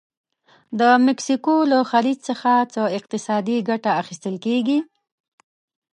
د 0.79 0.81
مکسیکو 1.05 1.55
له 1.71 1.79
خلیج 1.91 2.19
څخه 2.29 2.51
څه 2.73 2.81
اقتصادي 2.97 3.57
ګټه 3.69 3.91
اخیستل 4.01 4.35
کیږي؟ 4.45 4.79